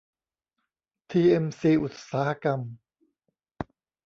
[1.11, 2.59] ที เอ็ม ซี อุตสาหกรรม